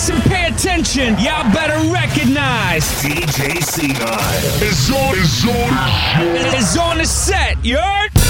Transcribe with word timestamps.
listen, 0.00 0.30
pay 0.30 0.46
attention. 0.46 1.12
Y'all 1.18 1.52
better 1.52 1.76
recognize. 1.92 2.84
DJ 3.02 3.60
C9 3.60 4.62
is 4.62 4.90
on, 4.90 5.14
is 5.14 5.44
on, 5.44 6.56
is 6.56 6.76
on 6.76 6.98
the 6.98 7.04
set. 7.04 7.62
You 7.62 7.76
heard? 7.76 8.29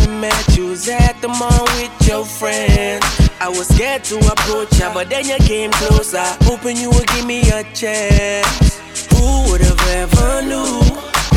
was 3.61 3.75
scared 3.75 4.03
to 4.03 4.17
approach 4.17 4.79
ya, 4.79 4.91
but 4.91 5.07
then 5.07 5.23
you 5.23 5.37
came 5.45 5.69
closer, 5.71 6.25
hoping 6.49 6.75
you 6.77 6.89
would 6.89 7.07
give 7.13 7.25
me 7.27 7.41
a 7.51 7.61
chance. 7.77 8.81
Who 9.13 9.51
would 9.51 9.61
have 9.61 9.83
ever 10.01 10.41
knew 10.41 10.81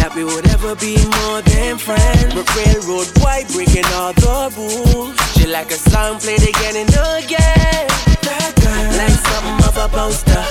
that 0.01 0.11
we 0.17 0.25
would 0.25 0.49
ever 0.49 0.75
be 0.75 0.97
more 1.21 1.43
than 1.43 1.77
friends? 1.77 2.33
But 2.33 2.49
railroad 2.57 3.13
boy 3.21 3.45
breaking 3.53 3.85
all 4.01 4.15
the 4.17 4.49
rules. 4.57 5.13
She 5.37 5.45
like 5.47 5.71
a 5.71 5.77
song 5.93 6.17
played 6.19 6.41
again 6.41 6.77
and 6.81 6.89
again. 7.21 7.85
That 8.25 8.53
girl, 8.57 8.87
like 8.97 9.19
something 9.29 9.61
of 9.69 9.77
a 9.85 9.89
poster. 9.93 10.45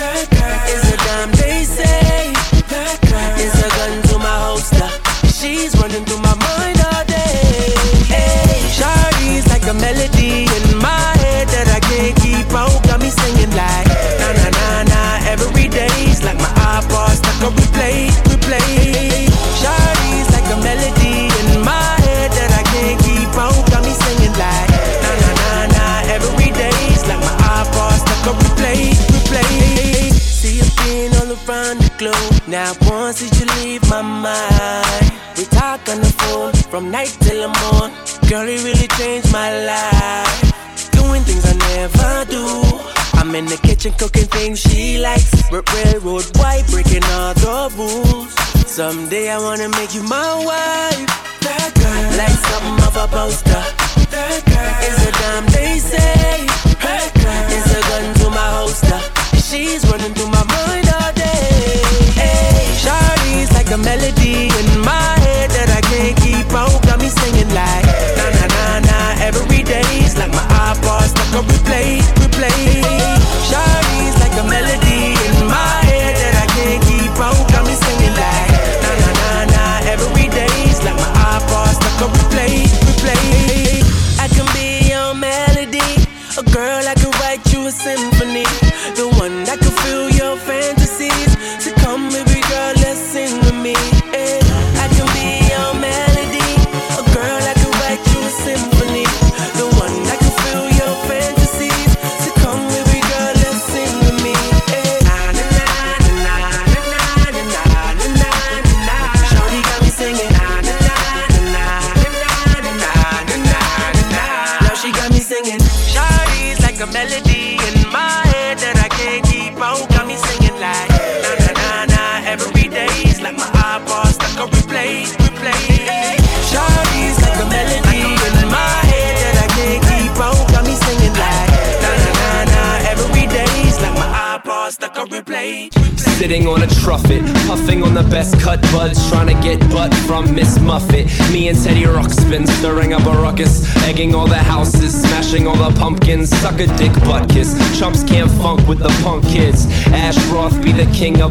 That 0.00 0.24
girl 0.32 0.60
is 0.72 0.84
a 0.88 0.96
dime 1.04 1.32
they 1.36 1.64
say. 1.68 2.32
That 2.72 2.96
girl 3.04 3.36
is 3.36 3.52
a 3.52 3.68
gun 3.76 3.92
to 4.08 4.16
my 4.16 4.36
holster. 4.48 4.88
She's 5.28 5.76
running 5.76 6.06
through 6.06 6.24
my 6.24 6.36
mind 6.40 6.80
all 6.88 7.07
phone 36.18 36.52
from 36.70 36.90
night 36.90 37.16
till 37.20 37.40
the 37.42 37.50
morn. 37.60 37.90
Girl, 38.28 38.46
you 38.48 38.62
really 38.64 38.88
changed 38.98 39.32
my 39.32 39.50
life. 39.64 40.90
Doing 40.92 41.22
things 41.22 41.44
I 41.46 41.54
never 41.74 42.30
do. 42.30 42.44
I'm 43.18 43.34
in 43.34 43.46
the 43.46 43.56
kitchen 43.56 43.92
cooking 43.98 44.26
things 44.26 44.60
she 44.60 44.98
likes. 44.98 45.30
Rip 45.50 45.66
railroad 45.74 46.26
white, 46.38 46.64
breaking 46.70 47.04
all 47.04 47.34
the 47.34 47.70
rules. 47.76 48.32
Someday 48.70 49.30
I 49.30 49.38
wanna 49.38 49.68
make 49.70 49.94
you 49.94 50.02
my 50.02 50.32
wife. 50.48 51.08
That 51.40 51.70
girl, 51.74 52.04
like 52.20 52.38
something 52.48 52.78
of 52.86 52.94
a 52.96 53.06
poster. 53.08 53.62
That 54.14 54.40
girl 54.46 54.74
is 54.88 54.98
a 55.08 55.12
dime 55.20 55.46
they 55.56 55.78
say. 55.78 56.46
That 56.84 57.10
girl 57.22 57.46
is 57.58 57.68
a 57.78 57.80
gun 57.88 58.06
to 58.20 58.30
my 58.30 58.48
holster. 58.56 59.00
She's 59.46 59.82
running 59.90 60.14
through 60.14 60.30
my 60.30 60.44
mind 60.44 60.86
all 61.00 61.12
day. 61.12 61.82
Hey, 62.14 62.70
Shawty's 62.82 63.50
like 63.52 63.70
a 63.70 63.78
melody 63.78 64.48
in 64.60 64.80
my 64.80 65.17
Replay, 71.38 71.46
we 71.52 71.58
play, 71.64 72.00
we 72.18 72.28
play 72.32 72.87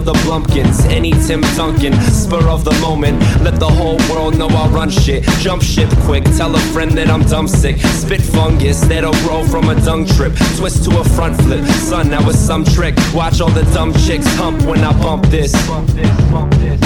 the 0.08 0.14
Blumpkins. 0.24 0.86
Any 0.86 1.12
Tim 1.12 1.42
Duncan, 1.58 1.92
spur 2.12 2.48
of 2.48 2.64
the 2.64 2.72
moment. 2.80 3.20
Let 3.44 3.60
the 3.60 3.68
whole 3.68 3.98
world 4.10 4.38
know 4.38 4.48
I 4.48 4.70
run 4.70 4.90
shit. 4.90 5.24
Jump 5.42 5.62
ship 5.62 5.90
quick, 6.06 6.24
tell 6.38 6.56
a 6.56 6.60
friend 6.72 6.92
that 6.92 7.10
I'm 7.10 7.24
dumb 7.24 7.46
sick. 7.46 7.78
Spit 7.80 8.22
fungus 8.22 8.80
that'll 8.88 9.12
grow 9.26 9.44
from 9.44 9.70
a 9.70 9.76
dung 9.82 10.06
trip. 10.06 10.34
Twist 10.56 10.86
to 10.86 10.98
a 11.02 11.04
front 11.04 11.36
flip. 11.42 11.66
Son, 11.90 12.10
that 12.12 12.26
was 12.26 12.40
some 12.40 12.64
trick. 12.64 12.96
Watch 13.14 13.42
all 13.42 13.50
the 13.50 13.64
dumb 13.74 13.92
chicks 14.06 14.28
hump 14.36 14.62
when 14.62 14.80
I 14.80 14.94
bump 15.04 15.26
this. 15.26 15.52
Bump 15.68 15.90
this. 15.90 16.80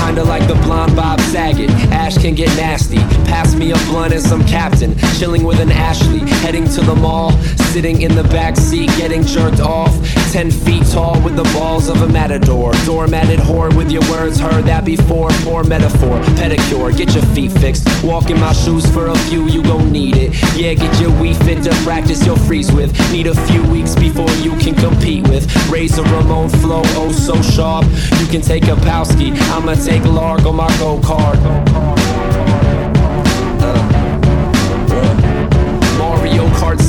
Kinda 0.00 0.24
like 0.24 0.48
the 0.48 0.56
blonde 0.64 0.96
Bob 0.96 1.20
Saget. 1.20 1.69
Can 2.18 2.34
get 2.34 2.48
nasty. 2.56 2.98
Pass 3.30 3.54
me 3.54 3.70
a 3.70 3.76
blunt 3.86 4.12
and 4.12 4.22
some 4.22 4.44
captain. 4.44 4.98
Chilling 5.18 5.44
with 5.44 5.60
an 5.60 5.70
Ashley. 5.70 6.18
Heading 6.42 6.66
to 6.68 6.80
the 6.80 6.94
mall. 6.94 7.32
Sitting 7.72 8.02
in 8.02 8.14
the 8.14 8.24
back 8.24 8.56
seat, 8.56 8.88
getting 8.98 9.22
jerked 9.22 9.60
off. 9.60 9.94
Ten 10.32 10.50
feet 10.50 10.84
tall 10.88 11.20
with 11.22 11.36
the 11.36 11.44
balls 11.54 11.88
of 11.88 12.02
a 12.02 12.08
matador. 12.08 12.72
Doormatted 12.84 13.38
whore 13.38 13.74
with 13.76 13.90
your 13.90 14.02
words 14.10 14.38
heard 14.40 14.64
that 14.64 14.84
before. 14.84 15.28
Poor 15.44 15.62
metaphor. 15.62 16.20
Pedicure. 16.36 16.96
Get 16.96 17.14
your 17.14 17.24
feet 17.26 17.52
fixed. 17.52 17.86
Walk 18.04 18.28
in 18.30 18.40
my 18.40 18.52
shoes 18.52 18.84
for 18.90 19.06
a 19.06 19.18
few, 19.28 19.46
you 19.46 19.62
gon' 19.62 19.92
need 19.92 20.16
it. 20.16 20.34
Yeah, 20.56 20.74
get 20.74 21.00
your 21.00 21.10
Wii 21.12 21.36
Fit 21.44 21.62
to 21.64 21.70
practice 21.84 22.26
your 22.26 22.36
freeze 22.36 22.72
with. 22.72 22.92
Need 23.12 23.28
a 23.28 23.34
few 23.46 23.62
weeks 23.70 23.94
before 23.94 24.30
you 24.42 24.56
can 24.56 24.74
compete 24.74 25.28
with. 25.28 25.46
Razor 25.70 26.02
Ramon 26.02 26.48
flow, 26.48 26.82
oh 26.96 27.12
so 27.12 27.40
sharp. 27.40 27.84
You 28.18 28.26
can 28.26 28.40
take 28.40 28.64
a 28.64 28.76
Powski. 28.76 29.30
I'ma 29.52 29.74
take 29.74 30.04
Lark 30.04 30.44
on 30.44 30.56
my 30.56 30.68
go 30.78 30.98
kart. 30.98 31.99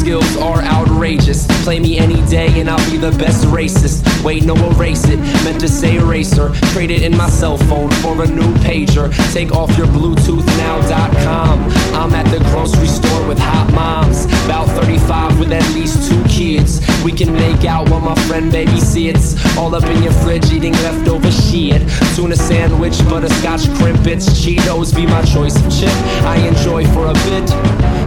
Skills 0.01 0.35
are 0.37 0.61
outrageous. 0.63 1.45
Play 1.63 1.79
me 1.79 1.99
any 1.99 2.25
day 2.27 2.59
and 2.59 2.67
I'll 2.67 2.89
be 2.89 2.97
the 2.97 3.11
best 3.19 3.45
racist. 3.45 4.01
Wait, 4.23 4.43
no, 4.43 4.55
erase 4.71 5.05
it. 5.05 5.19
Meant 5.43 5.59
to 5.59 5.67
say 5.67 5.97
eraser. 5.97 6.49
Trade 6.73 6.89
it 6.89 7.03
in 7.03 7.15
my 7.15 7.29
cell 7.29 7.57
phone 7.57 7.91
for 8.01 8.23
a 8.23 8.27
new 8.27 8.51
pager. 8.65 9.07
Take 9.31 9.51
off 9.51 9.69
your 9.77 9.85
Bluetooth 9.87 10.45
now.com. 10.57 11.59
I'm 11.93 12.13
at 12.15 12.25
the 12.31 12.39
grocery 12.49 12.87
store 12.87 13.27
with 13.27 13.37
hot 13.37 13.71
moms. 13.73 14.25
About 14.45 14.67
35 14.81 15.39
with 15.39 15.51
at 15.51 15.67
least 15.75 16.09
two 16.09 16.23
kids. 16.23 16.79
We 17.03 17.11
can 17.11 17.33
make 17.33 17.65
out 17.65 17.89
while 17.89 17.99
my 17.99 18.15
friend 18.27 18.51
babysits. 18.51 19.35
All 19.57 19.73
up 19.73 19.83
in 19.85 20.03
your 20.03 20.13
fridge 20.13 20.51
eating 20.51 20.73
leftover 20.73 21.31
shit. 21.31 21.81
Tuna 22.15 22.35
sandwich, 22.35 22.97
butterscotch 23.09 23.61
Krimpets. 23.79 24.29
Cheetos 24.29 24.95
be 24.95 25.07
my 25.07 25.23
choice 25.23 25.55
of 25.55 25.71
chip. 25.71 25.93
I 26.23 26.37
enjoy 26.47 26.85
for 26.93 27.07
a 27.07 27.13
bit. 27.13 27.47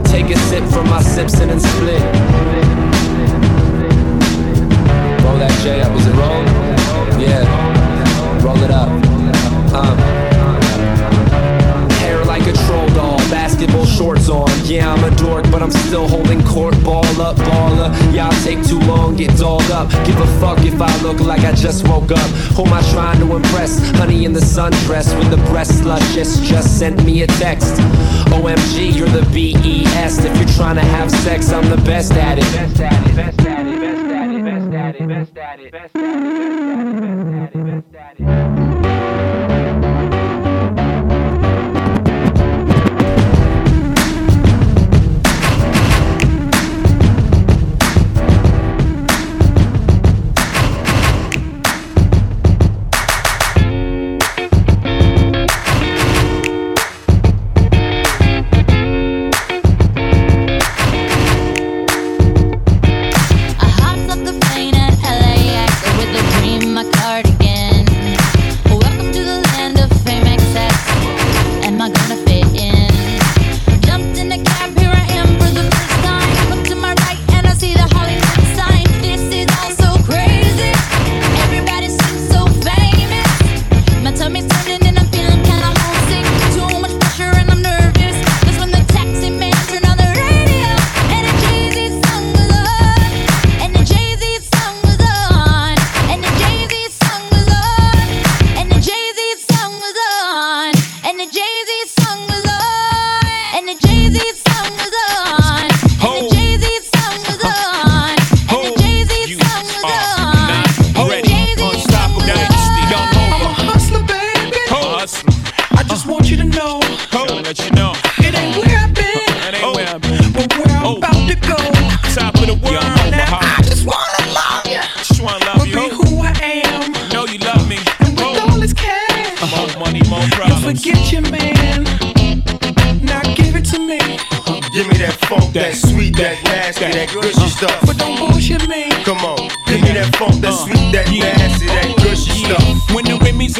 Take 0.06 0.30
a 0.30 0.38
sip 0.48 0.64
from 0.70 0.88
my 0.88 1.02
sips 1.02 1.40
and 1.40 1.60
split. 1.60 2.00
Roll 5.24 5.38
that 5.38 5.58
J 5.62 5.80
up, 5.82 5.92
is 5.98 6.06
it 6.06 6.14
roll? 6.14 6.44
Yeah, 7.20 8.44
roll 8.44 8.62
it 8.62 8.70
up. 8.70 8.88
Um. 9.74 10.23
Shorts 13.86 14.28
on. 14.28 14.48
Yeah, 14.64 14.92
I'm 14.92 15.04
a 15.04 15.14
dork, 15.16 15.44
but 15.50 15.62
I'm 15.62 15.70
still 15.70 16.08
holding 16.08 16.42
court. 16.44 16.74
Ball 16.84 17.04
up, 17.20 17.36
baller. 17.36 17.90
Y'all 18.14 18.32
take 18.42 18.62
too 18.66 18.78
long, 18.80 19.16
get 19.16 19.36
dolled 19.36 19.70
up. 19.70 19.90
Give 20.06 20.18
a 20.18 20.26
fuck 20.40 20.58
if 20.64 20.80
I 20.80 20.94
look 21.02 21.20
like 21.20 21.40
I 21.40 21.52
just 21.52 21.86
woke 21.88 22.10
up. 22.10 22.30
Who 22.56 22.64
am 22.64 22.72
I 22.72 22.82
trying 22.92 23.20
to 23.20 23.36
impress? 23.36 23.78
Honey 23.96 24.24
in 24.24 24.32
the 24.32 24.40
sundress 24.40 25.16
with 25.18 25.30
the 25.30 25.38
breast 25.48 25.84
luscious. 25.84 26.40
Just 26.40 26.78
sent 26.78 27.04
me 27.04 27.22
a 27.22 27.26
text. 27.26 27.74
OMG, 28.30 28.94
you're 28.94 29.08
the 29.08 29.22
BES. 29.32 30.24
If 30.24 30.36
you're 30.36 30.56
trying 30.56 30.76
to 30.76 30.84
have 30.84 31.10
sex, 31.10 31.52
I'm 31.52 31.68
the 31.70 31.82
best 31.84 32.12
at 32.12 32.38
it. 32.38 32.44
Best 32.44 32.80
at 32.80 33.06
it, 33.06 33.16
best 33.16 33.40
at 33.40 33.66
it, 33.66 33.80
best 33.80 34.10
at 34.10 34.30
it, 34.30 34.44
best 34.44 34.74
at 34.74 34.94
it, 34.96 35.08
best 35.08 35.36
at 35.36 35.60
it, 35.60 35.72
best 35.72 35.96
at 35.96 35.96
it, 35.96 35.96
best 35.96 35.96
at 35.96 36.18
it, 36.18 36.34
best 37.02 37.44
at 37.44 37.54
it, 37.54 37.84
best 37.84 37.94
at 37.94 38.98
it. 38.98 39.03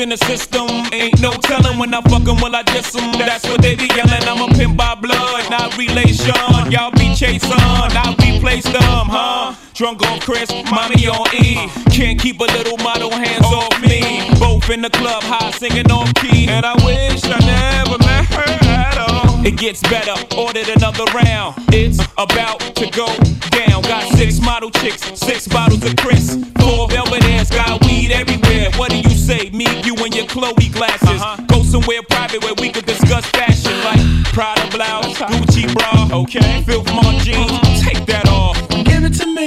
In 0.05 0.11
the 0.11 0.19
system, 0.19 0.69
ain't 0.93 1.19
no 1.23 1.31
telling 1.31 1.79
when 1.79 1.95
I 1.95 2.03
fuck 2.03 2.29
'em, 2.29 2.37
will 2.43 2.55
I 2.55 2.63
diss 2.63 2.95
'em? 2.95 3.13
That's 3.13 3.43
what 3.49 3.63
they 3.63 3.75
be 3.75 3.89
yelling. 3.97 4.29
I'm 4.29 4.43
a 4.43 4.49
pimp 4.55 4.77
by 4.77 4.95
blood, 4.97 5.49
not 5.49 5.79
relation. 5.79 6.35
Y'all 6.71 6.91
be 6.91 7.15
chasing, 7.15 7.51
I'll 7.55 8.15
replace 8.17 8.65
them, 8.65 9.09
huh? 9.09 9.55
Drunk 9.73 10.07
on 10.07 10.21
Cris, 10.21 10.51
mommy 10.71 11.09
on 11.09 11.27
E. 11.35 11.71
Can't 11.91 12.21
keep 12.21 12.39
a 12.41 12.45
little 12.45 12.77
model 12.85 13.13
hands 13.13 13.47
off 13.47 13.81
me. 13.81 14.29
Both 14.39 14.69
in 14.69 14.83
the 14.83 14.91
club, 14.91 15.23
high 15.23 15.51
singing 15.53 15.91
off 15.91 16.13
key. 16.17 16.49
And 16.49 16.67
I 16.67 16.75
wish 16.85 17.25
I 17.25 17.39
never 17.39 17.97
met 18.05 18.27
her. 18.35 18.54
It 19.45 19.59
gets 19.59 19.83
better, 19.83 20.17
ordered 20.39 20.69
another 20.71 21.05
round. 21.13 21.55
It's 21.69 22.01
about 22.17 22.61
to 22.77 22.91
go 22.91 23.07
down. 23.51 23.83
Got 23.83 24.17
six 24.17 24.41
model 24.41 24.71
chicks, 24.71 25.03
six 25.21 25.47
bottles 25.47 25.85
of 25.85 25.95
Cris. 25.97 26.43
Four 26.59 26.89
velvet 26.89 27.23
ass, 27.25 27.51
got 27.51 27.85
weed 27.85 28.11
everywhere. 28.11 28.71
What 28.77 28.91
do 28.91 28.97
you 28.97 29.11
say? 29.11 29.51
Me, 29.51 29.67
you, 29.85 29.97
and 29.97 30.15
your 30.15 30.25
Chloe 30.27 30.71
glasses. 30.71 31.21
Uh-huh. 31.21 31.45
Go 31.47 31.63
somewhere 31.63 32.01
private 32.09 32.43
where 32.43 32.55
we 32.55 32.71
could 32.73 32.87
discuss 32.87 33.27
fashion 33.37 33.77
like 33.85 34.01
Prada 34.33 34.67
blouse, 34.75 35.19
Gucci 35.19 35.69
bra, 35.75 36.09
Okay, 36.21 36.63
filth 36.63 36.87
my 36.87 37.19
jeans, 37.19 37.83
take 37.85 38.07
that 38.07 38.27
off. 38.29 38.57
Give 38.85 39.05
it 39.05 39.13
to 39.21 39.27
me. 39.27 39.47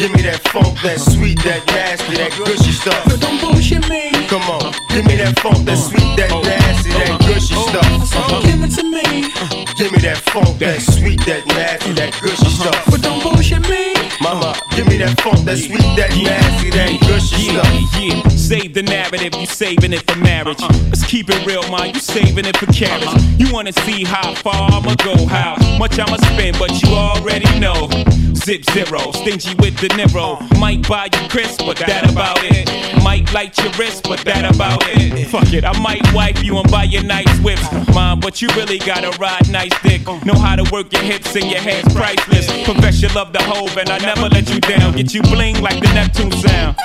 Give 0.00 0.10
me 0.16 0.22
that 0.22 0.40
funk, 0.48 0.80
that 0.80 0.98
sweet, 0.98 1.36
that 1.44 1.60
nasty, 1.66 2.16
that 2.16 2.32
gushy 2.40 2.72
stuff. 2.72 3.04
But 3.04 3.20
don't 3.20 3.38
bullshit 3.38 3.86
me. 3.86 4.10
Come 4.32 4.48
on, 4.48 4.72
give 4.88 5.04
me 5.04 5.16
that 5.16 5.38
funk, 5.40 5.66
that 5.66 5.76
sweet, 5.76 6.16
that 6.16 6.30
nasty, 6.30 6.48
that 6.48 6.49
stuff. 7.70 7.86
Uh-huh. 7.86 8.40
Give 8.42 8.62
it 8.62 8.72
to 8.78 8.84
me. 8.84 9.30
Give 9.78 9.92
me 9.92 9.98
that 10.02 10.18
funk, 10.32 10.58
that 10.58 10.80
sweet, 10.80 11.20
that 11.26 11.46
nasty, 11.46 11.92
that 11.94 12.12
gushy 12.20 12.46
uh-huh. 12.46 12.70
stuff. 12.70 12.84
But 12.90 13.02
don't 13.02 13.22
bullshit 13.22 13.68
me. 13.68 13.94
Mama, 14.20 14.49
give 14.76 14.86
me 14.88 14.96
that 14.98 15.20
funk, 15.20 15.38
that 15.44 15.58
sweet, 15.58 15.78
that 15.96 16.10
nasty, 16.16 16.70
that 16.70 17.00
gushy 17.00 17.42
Yeah, 17.52 17.62
stuff. 17.62 18.00
yeah. 18.00 18.28
Save 18.36 18.74
the 18.74 18.82
narrative, 18.82 19.34
you 19.34 19.46
saving 19.46 19.92
it 19.92 20.02
for 20.10 20.18
marriage. 20.18 20.60
Uh-huh. 20.60 20.84
Let's 20.88 21.04
keep 21.06 21.28
it 21.30 21.44
real, 21.46 21.62
man. 21.70 21.94
You 21.94 22.00
saving 22.00 22.44
it 22.46 22.56
for 22.56 22.66
carriage. 22.66 23.04
Uh-huh. 23.06 23.36
You 23.38 23.52
wanna 23.52 23.72
see 23.72 24.04
how 24.04 24.34
far 24.34 24.70
I'ma 24.72 24.94
go, 24.96 25.26
how 25.26 25.56
much 25.78 25.98
I'ma 25.98 26.16
spend, 26.16 26.58
but 26.58 26.70
you 26.82 26.90
already 26.94 27.58
know. 27.58 27.88
Zip 28.34 28.64
zero, 28.72 29.12
stingy 29.12 29.54
with 29.56 29.76
the 29.78 29.88
Nero. 29.96 30.32
Uh-huh. 30.40 30.58
Might 30.58 30.88
buy 30.88 31.08
you 31.12 31.28
crisp, 31.28 31.60
but 31.66 31.76
that 31.78 32.10
about 32.10 32.38
it. 32.42 32.68
Might 33.04 33.32
light 33.32 33.56
your 33.58 33.70
wrist, 33.72 34.04
but 34.04 34.20
that 34.20 34.44
about 34.54 34.82
it. 34.88 35.26
Fuck 35.28 35.52
it, 35.52 35.64
I 35.64 35.78
might 35.80 36.02
wipe 36.14 36.42
you 36.42 36.56
and 36.58 36.70
buy 36.70 36.84
you 36.84 37.02
nice 37.02 37.28
whips. 37.40 37.62
Mom, 37.94 38.18
but 38.20 38.40
you 38.42 38.48
really 38.56 38.78
gotta 38.78 39.10
ride 39.18 39.48
nice 39.50 39.72
dick. 39.82 40.06
Know 40.24 40.34
how 40.34 40.56
to 40.56 40.64
work 40.72 40.92
your 40.92 41.02
hips 41.02 41.34
and 41.36 41.44
your 41.50 41.60
hands 41.60 41.92
priceless. 41.94 42.46
Confess 42.64 43.02
you 43.02 43.08
love 43.08 43.32
the 43.32 43.42
Hov 43.42 43.76
and 43.76 43.90
I 43.90 43.98
never 43.98 44.28
let 44.28 44.48
you 44.50 44.60
down. 44.60 44.94
Get 44.96 45.14
you 45.14 45.22
bling 45.22 45.60
like 45.60 45.80
the 45.80 45.92
Neptune 45.94 46.32
sound. 46.32 46.76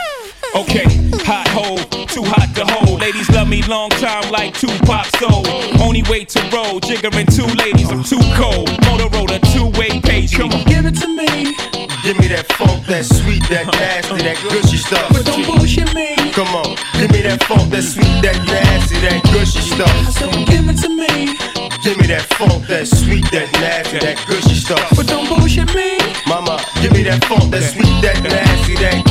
Okay, 0.55 0.87
hot 1.27 1.47
hole, 1.49 1.77
too 2.07 2.23
hot 2.23 2.47
to 2.55 2.63
hold. 2.65 3.01
Ladies 3.01 3.29
love 3.31 3.49
me 3.49 3.61
long 3.63 3.89
time 3.89 4.31
like 4.31 4.53
two 4.53 4.67
Tupac 4.67 5.05
soul. 5.17 5.43
Only 5.81 6.03
way 6.03 6.23
to 6.23 6.39
roll, 6.53 6.79
jiggering 6.79 7.27
two 7.27 7.47
ladies, 7.59 7.91
I'm 7.91 8.03
too 8.03 8.23
cold. 8.35 8.69
Motorola, 8.87 9.39
two-way 9.51 9.99
page. 9.99 10.37
Come 10.37 10.51
on. 10.51 10.63
Give 10.63 10.85
it 10.85 10.95
to 11.01 11.07
me. 11.07 11.55
Give 12.03 12.17
me 12.19 12.27
that 12.27 12.45
funk, 12.53 12.85
that 12.85 13.03
sweet, 13.03 13.43
that 13.49 13.65
nasty, 13.65 14.21
that 14.23 14.37
gushy 14.47 14.77
stuff. 14.77 15.09
But 15.11 15.25
don't 15.25 15.45
bullshit 15.45 15.93
me. 15.93 16.15
Come 16.31 16.53
on, 16.55 16.77
give 16.93 17.11
me 17.11 17.21
that 17.23 17.43
funk, 17.43 17.71
that 17.71 17.81
sweet, 17.81 18.21
that 18.21 18.37
nasty, 18.45 18.95
that 19.01 19.23
gushy 19.33 19.59
stuff. 19.59 20.13
So 20.13 20.29
give 20.45 20.69
it 20.69 20.77
to 20.83 20.89
me. 20.89 21.54
Give 21.85 21.99
me 21.99 22.07
that 22.07 22.25
funk, 22.33 22.65
that 22.65 22.87
sweet, 22.87 23.29
that 23.29 23.45
nasty, 23.61 23.99
that 23.99 24.17
gushy 24.25 24.55
stuff. 24.55 24.89
But 24.97 25.05
don't 25.05 25.29
bullshit 25.29 25.69
me. 25.75 26.01
Mama, 26.25 26.57
give 26.81 26.91
me 26.91 27.03
that 27.03 27.23
funk, 27.25 27.51
that 27.53 27.61
sweet, 27.61 28.01
that 28.01 28.17
nasty, 28.23 28.73
that 28.81 29.04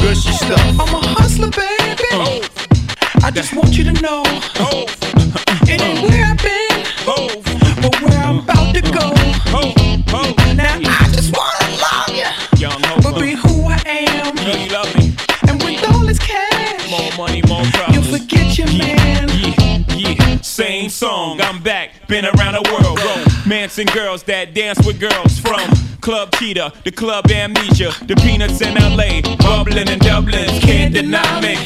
been 22.08 22.24
around 22.26 22.54
the 22.54 22.62
world. 22.72 22.98
Romancing 23.46 23.86
girls 23.88 24.22
that 24.24 24.54
dance 24.54 24.84
with 24.86 24.98
girls 25.00 25.38
from 25.38 25.60
Club 26.00 26.32
Cheetah, 26.36 26.72
the 26.84 26.90
Club 26.90 27.30
Amnesia, 27.30 27.92
the 28.06 28.16
Peanuts 28.16 28.60
in 28.60 28.74
LA, 28.74 29.20
bubbling 29.38 29.88
in 29.88 29.98
Dublin. 29.98 30.46
Can't 30.60 30.94
deny 30.94 31.40
me. 31.40 31.56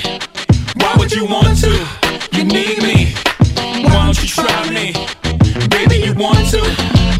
Why 0.76 0.95
would 0.99 1.12
you 1.12 1.25
want 1.26 1.59
to? 1.61 1.87
You 2.33 2.45
need 2.45 2.83
me. 2.83 3.12
Why 3.85 4.04
don't 4.07 4.23
you 4.23 4.28
try 4.28 4.71
me? 4.71 4.92
Baby, 5.68 6.04
you 6.07 6.14
want 6.14 6.49
to? 6.50 6.62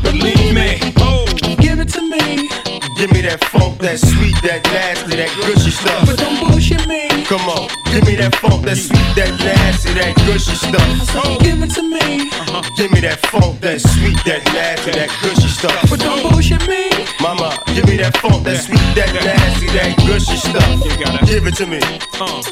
Believe 0.03 0.55
me. 0.55 0.79
Oh, 0.99 1.27
Give 1.61 1.81
it 1.81 1.89
to 1.91 2.03
me, 2.03 2.49
Give 2.97 3.11
me 3.13 3.21
that 3.23 3.43
funk, 3.51 3.79
that 3.79 3.99
sweet, 3.99 4.35
that 4.43 4.63
nasty, 4.65 5.17
that 5.17 5.31
gushy 5.47 5.71
stuff. 5.71 6.07
but 6.07 6.19
don't 6.19 6.39
bullshit 6.41 6.87
me. 6.87 7.09
Come 7.27 7.43
on, 7.49 7.69
give 7.93 8.05
me 8.07 8.17
that 8.17 8.35
funk, 8.37 8.65
that 8.65 8.77
sweet, 8.77 9.15
that 9.15 9.31
nasty, 9.39 9.93
that 9.95 10.17
gushy 10.27 10.55
stuff. 10.55 10.89
So 11.13 11.39
give 11.39 11.63
it 11.63 11.71
to 11.75 11.83
me, 11.83 12.28
Give 12.77 12.91
me 12.93 13.01
that 13.01 13.19
funk, 13.27 13.61
that 13.61 13.81
sweet, 13.81 14.17
that 14.25 14.43
nasty, 14.55 14.93
that 14.93 15.11
gushy 15.23 15.49
stuff. 15.49 15.91
but 15.91 16.01
don't 16.01 16.23
bullshit 16.23 16.67
me. 16.69 16.89
Mama, 17.21 17.59
give 17.75 17.87
me 17.87 17.97
that 17.99 18.17
funk, 18.19 18.45
that 18.45 18.57
sweet, 18.63 18.81
that 18.95 19.13
nasty, 19.15 19.67
that 19.77 19.97
gushy 20.07 20.37
stuff. 20.37 20.85
You 20.85 21.05
gotta- 21.05 21.27
Give 21.27 21.47
it 21.47 21.55
to 21.57 21.67
me. 21.67 21.79
uh, 22.21 22.43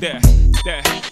that, 0.00 0.22
that, 0.64 1.05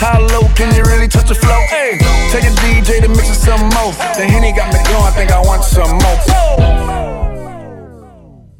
How 0.00 0.20
low 0.20 0.48
can 0.54 0.74
you 0.74 0.82
really 0.84 1.08
touch 1.08 1.28
the 1.28 1.34
flow? 1.34 1.60
Hey, 1.68 1.98
tell 2.30 2.42
your 2.42 2.52
DJ 2.62 3.00
to 3.02 3.08
mix 3.08 3.30
it 3.30 3.40
some 3.40 3.60
more. 3.74 3.92
The 4.16 4.26
henny 4.26 4.52
got 4.52 4.72
me 4.72 4.80
going, 4.88 5.04
I 5.04 5.12
think 5.14 5.30
I 5.30 5.40
want 5.40 5.64
some 5.64 5.98
more. 5.98 6.18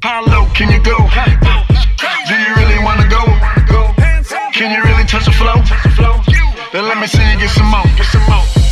How 0.01 0.23
low 0.25 0.45
can 0.53 0.71
you 0.71 0.81
go? 0.83 0.97
Do 2.27 2.33
you 2.35 2.55
really 2.55 2.83
wanna 2.83 3.07
go? 3.09 3.21
Can 4.53 4.71
you 4.71 4.83
really 4.83 5.05
touch 5.05 5.25
the 5.25 5.31
floor? 5.31 5.61
Then 6.71 6.85
let 6.87 6.97
me 6.97 7.07
see 7.07 7.23
you 7.31 7.39
get 7.39 7.49
some 7.49 7.67
more. 7.67 7.83
Get 7.95 8.05
some 8.05 8.23
more. 8.23 8.64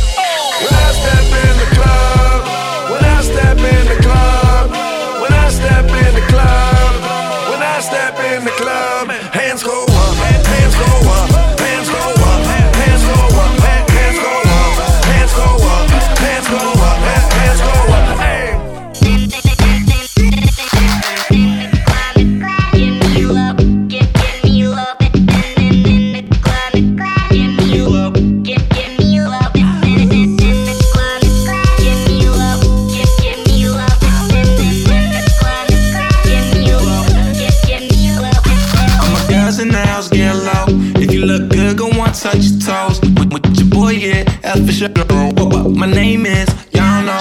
F 44.84 44.92
for 44.92 45.08
sure. 45.08 45.32
What, 45.32 45.48
what 45.48 45.70
my 45.72 45.86
name 45.86 46.26
is, 46.26 46.48
y'all 46.72 47.02
know. 47.02 47.16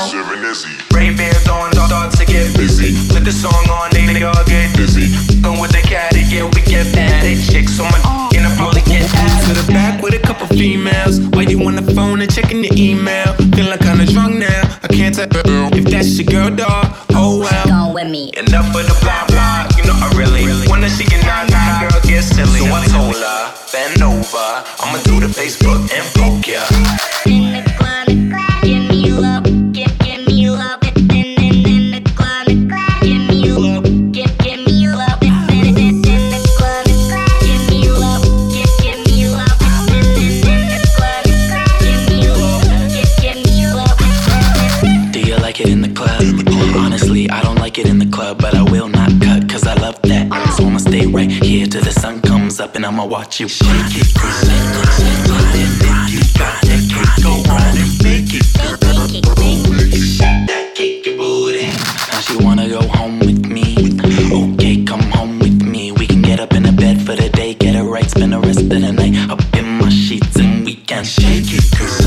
Ray 0.91 1.15
Bans 1.15 1.47
on, 1.47 1.71
start 1.71 2.11
to 2.11 2.25
get 2.25 2.55
busy. 2.55 2.91
Put 3.07 3.23
the 3.23 3.31
song 3.31 3.53
on, 3.71 3.89
they, 3.91 4.05
they 4.05 4.23
all 4.23 4.43
get 4.45 4.75
dizzy. 4.75 5.07
Going 5.41 5.59
with 5.61 5.71
the 5.71 5.81
cat, 5.81 6.11
yeah, 6.27 6.43
we 6.43 6.61
get 6.67 6.93
mad 6.93 7.23
at 7.23 7.39
chicks 7.49 7.79
on 7.79 7.87
my 7.87 7.99
in 8.35 8.43
the 8.43 8.51
really 8.59 8.81
get 8.83 9.07
ass. 9.15 9.47
To 9.47 9.53
the 9.53 9.71
back 9.71 10.01
with 10.03 10.13
a 10.13 10.19
couple 10.19 10.47
females. 10.47 11.19
While 11.31 11.45
you 11.45 11.63
on 11.63 11.75
the 11.75 11.87
phone 11.95 12.21
and 12.21 12.33
checking 12.33 12.63
your 12.63 12.75
email. 12.75 13.33
Feeling 13.55 13.79
kinda 13.79 14.05
drunk 14.11 14.35
now, 14.43 14.61
I 14.83 14.87
can't 14.87 15.15
tell 15.15 15.27
if 15.71 15.85
that's 15.85 16.19
your 16.19 16.27
girl, 16.27 16.55
dog. 16.55 16.91
Oh 17.11 17.39
well. 17.39 17.67
Gone 17.67 17.93
with 17.93 18.09
me. 18.11 18.31
Enough 18.35 18.75
of 18.75 18.83
the 18.83 18.97
blah 19.01 19.23
blah, 19.31 19.71
you 19.77 19.83
know 19.87 19.95
I 19.95 20.11
really 20.19 20.43
wanna 20.67 20.89
she 20.89 21.05
can 21.05 21.22
and 52.75 52.85
I'ma 52.85 53.05
watch 53.05 53.39
you 53.39 53.47
shake 53.47 53.67
it. 53.69 54.13
Grind 54.13 54.47
it, 54.49 55.25
grind 55.25 55.55
it, 55.55 55.79
grind 55.79 56.13
it, 56.13 56.33
grind 56.37 56.63
it, 56.63 56.91
grind 56.91 57.17
it, 57.17 57.23
go 57.23 57.31
on 57.51 57.77
and 57.77 58.03
make 58.03 58.33
it. 58.33 58.45
That 60.47 60.71
cake 60.75 61.05
your 61.05 61.17
booty. 61.17 61.67
Now 61.67 62.19
she 62.21 62.37
wanna 62.37 62.69
go 62.69 62.81
home 62.81 63.19
with 63.19 63.45
me. 63.45 63.75
Okay, 64.31 64.83
come 64.85 65.01
home 65.11 65.39
with 65.39 65.61
me. 65.61 65.91
We 65.91 66.07
can 66.07 66.21
get 66.21 66.39
up 66.39 66.53
in 66.53 66.63
the 66.63 66.71
bed 66.71 67.01
for 67.01 67.15
the 67.15 67.29
day, 67.29 67.53
get 67.53 67.75
it 67.75 67.83
right, 67.83 68.09
spend 68.09 68.33
the 68.33 68.39
rest 68.39 68.61
of 68.61 68.69
the 68.69 68.79
night 68.79 69.29
up 69.29 69.41
in 69.55 69.65
my 69.79 69.89
sheets 69.89 70.35
and 70.37 70.65
we 70.65 70.75
can 70.75 71.03
shake 71.03 71.53
it, 71.53 71.77
girl. 71.77 72.02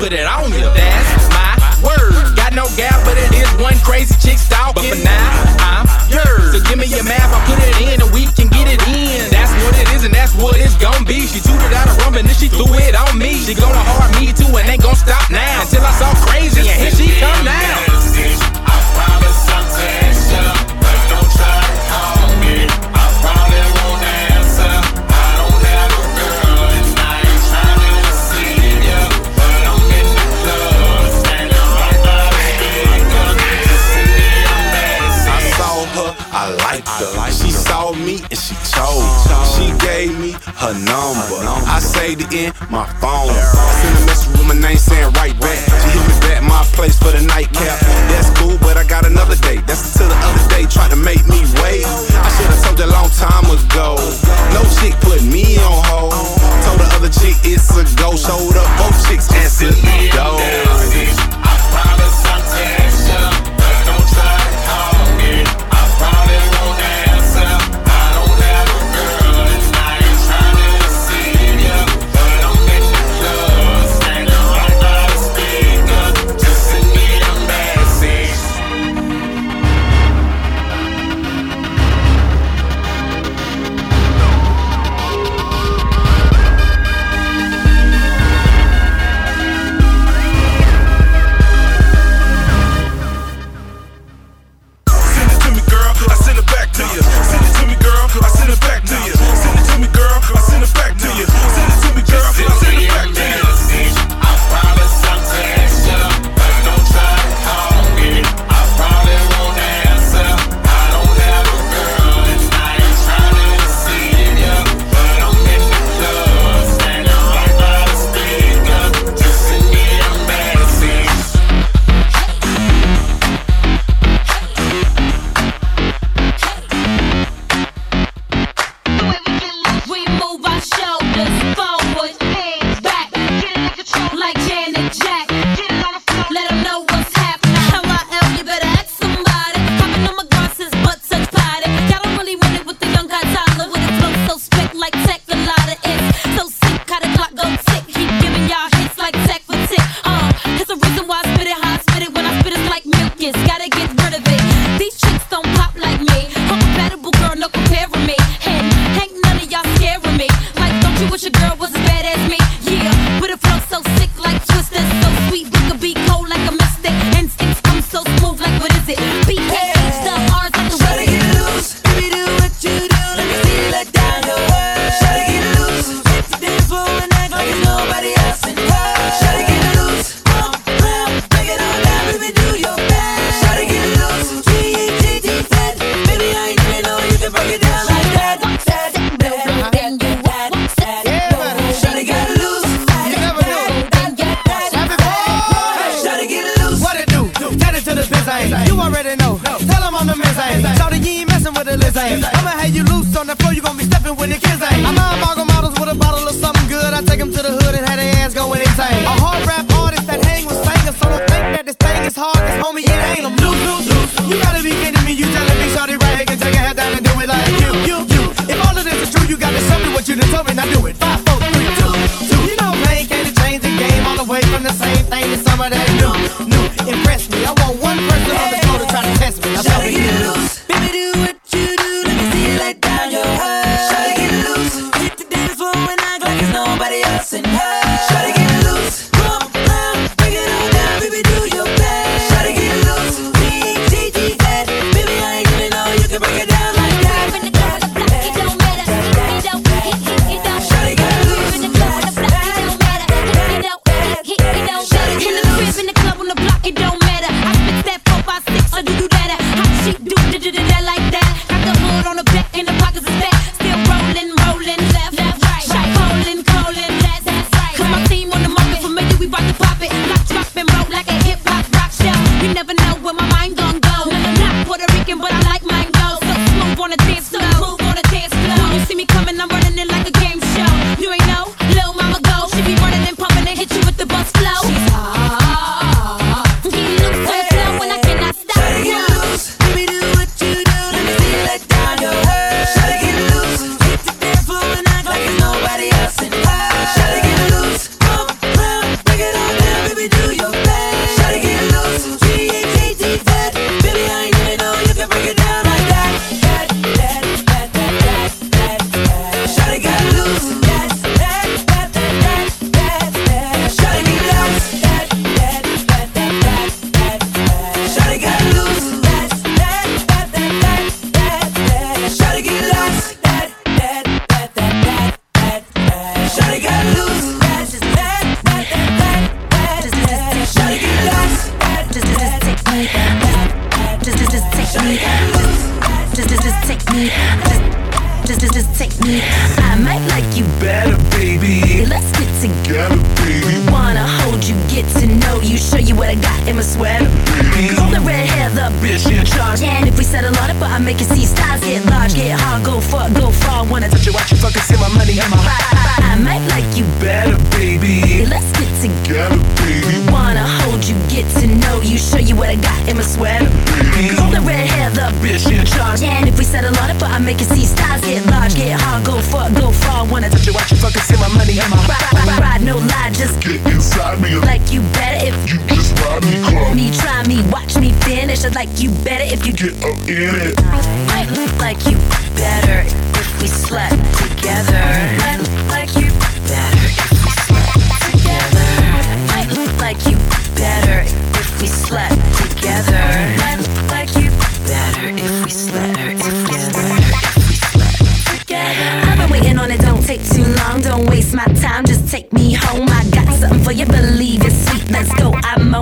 put 0.00 0.16
it 0.16 0.24
on 0.24 0.48
you. 0.48 0.64
That's 0.72 1.28
my 1.28 1.52
word. 1.84 2.32
Got 2.32 2.56
no 2.56 2.64
gal, 2.72 2.96
but 3.04 3.20
it 3.20 3.28
is 3.36 3.44
one 3.60 3.76
crazy 3.84 4.16
chick 4.16 4.40
stalking. 4.40 4.80
But 4.80 4.96
for 4.96 5.04
now, 5.04 5.28
I'm 5.60 5.84
yours. 6.08 6.56
So 6.56 6.64
give 6.64 6.80
me 6.80 6.88
your 6.88 7.04
map, 7.04 7.28
I 7.28 7.38
put 7.44 7.60
it 7.60 7.76
in, 7.84 8.00
and 8.00 8.08
we 8.08 8.24
can 8.32 8.48
get 8.48 8.64
it 8.64 8.80
in. 8.88 9.28
That's 9.28 9.52
what 9.60 9.76
it 9.76 9.92
is, 9.92 10.08
and 10.08 10.14
that's 10.16 10.32
what 10.40 10.56
it's 10.56 10.72
gonna 10.80 11.04
be. 11.04 11.28
She 11.28 11.44
tooted 11.44 11.76
out 11.76 11.92
a 11.92 11.94
rum 12.00 12.16
and 12.16 12.24
then 12.24 12.32
she 12.32 12.48
threw 12.48 12.72
it 12.80 12.96
on 12.96 13.20
me. 13.20 13.44
She 13.44 13.52
gonna 13.52 13.76
hard 13.76 14.16
me 14.16 14.32
too, 14.32 14.48
and 14.56 14.64
ain't 14.64 14.80
gonna 14.80 14.96
stop 14.96 15.28
now. 15.28 15.60
Until 15.60 15.79
In 42.28 42.52
my 42.70 42.86
phone. 43.00 43.39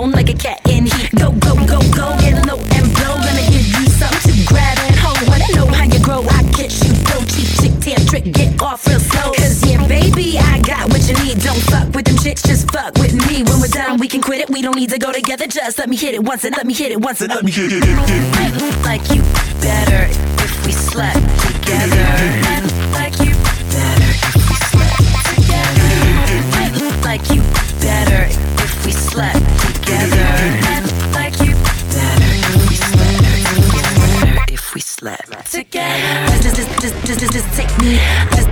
Moan 0.09 0.15
like 0.15 0.29
a 0.29 0.37
cat 0.37 0.61
in 0.69 0.85
heat. 0.85 1.11
Go, 1.15 1.31
go, 1.31 1.55
go, 1.65 1.79
go, 1.93 2.17
get 2.19 2.45
low 2.47 2.57
and 2.57 2.93
blow. 2.95 3.15
Gonna 3.15 3.45
give 3.49 3.67
you 3.67 3.85
something 3.89 4.33
to 4.33 4.45
grab 4.45 4.77
and 4.79 4.95
hold. 4.95 5.21
Wanna 5.27 5.45
know 5.55 5.67
how 5.67 5.83
you 5.85 5.99
grow? 6.03 6.21
I 6.23 6.43
catch 6.53 6.81
you, 6.83 6.93
go 7.05 7.19
cheap 7.25 7.49
chick, 7.59 7.73
tan 7.81 8.05
trick, 8.05 8.25
get 8.33 8.61
off 8.61 8.85
real 8.87 8.99
slow. 8.99 9.31
Cause 9.33 9.63
yeah, 9.65 9.85
baby, 9.87 10.37
I 10.39 10.59
got 10.61 10.89
what 10.89 11.07
you 11.07 11.15
need. 11.23 11.39
Don't 11.41 11.61
fuck 11.69 11.93
with 11.93 12.05
them 12.05 12.17
chicks, 12.17 12.41
just 12.43 12.71
fuck 12.71 12.97
with 12.97 13.13
me. 13.27 13.43
When 13.43 13.59
we're 13.59 13.67
done, 13.67 13.99
we 13.99 14.07
can 14.07 14.21
quit 14.21 14.39
it. 14.41 14.49
We 14.49 14.61
don't 14.61 14.75
need 14.75 14.89
to 14.91 14.99
go 14.99 15.11
together. 15.11 15.47
Just 15.47 15.77
let 15.77 15.89
me 15.89 15.95
hit 15.95 16.13
it 16.15 16.23
once 16.23 16.43
and 16.43 16.55
let 16.55 16.65
me 16.65 16.73
hit 16.73 16.91
it 16.91 17.01
once 17.01 17.21
and 17.21 17.29
let 17.33 17.43
me 17.43 17.51
hit 17.51 17.71
it. 17.71 17.83
Like 18.83 19.09
you 19.11 19.21
better 19.61 20.07
if 20.43 20.65
we 20.65 20.71
slept 20.71 21.21
together. 21.45 22.05
Like 22.93 23.19
you 23.19 23.33
better 23.73 24.11
if 24.25 24.35
we 24.35 24.55
slept 24.73 25.05
together. 25.35 25.89
Like 27.03 27.29
you 27.29 27.41
better 27.81 28.25
if 28.63 28.85
we 28.85 28.91
slept 28.91 29.48
Just, 36.81 36.95
just, 37.05 37.19
just, 37.19 37.33
just, 37.33 37.53
take 37.57 37.77
me. 37.79 37.99
Just, 38.31 38.49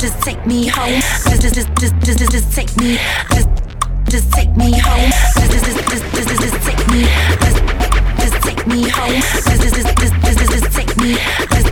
just 0.00 0.22
take 0.22 0.46
me 0.46 0.66
home. 0.68 1.00
Just, 1.28 1.42
just, 1.42 1.54
just, 1.54 1.68
just, 1.76 2.18
just, 2.18 2.30
just, 2.32 2.52
take 2.54 2.76
me. 2.78 2.98
Just, 3.34 3.48
just 4.08 4.32
take 4.32 4.56
me 4.56 4.78
home. 4.78 5.10
Just, 5.36 5.52
just, 5.52 5.64
just, 5.66 5.76
just, 5.90 6.04
just, 6.14 6.28
just, 6.28 6.40
just 6.40 6.66
take 6.66 6.88
me. 6.88 7.02
Just, 7.44 7.60
just 8.22 8.42
take 8.42 8.66
me 8.66 8.88
home. 8.88 9.20
Just, 9.20 9.62
just, 9.62 9.74
just, 9.74 9.98
just, 9.98 10.14
just, 10.14 10.38
just, 10.38 10.52
just 10.52 10.76
take 10.76 10.96
me. 10.96 11.14
Just, 11.52 11.68